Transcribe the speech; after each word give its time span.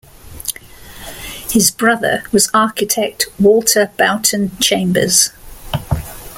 His 1.51 1.69
brother 1.69 2.23
was 2.31 2.49
architect 2.55 3.27
Walter 3.39 3.91
Boughton 3.99 4.57
Chambers. 4.57 5.29